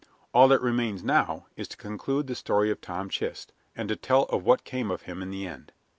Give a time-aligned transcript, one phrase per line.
[0.33, 4.23] All that remains now is to conclude the story of Tom Chist, and to tell
[4.29, 5.71] of what came of him in the end.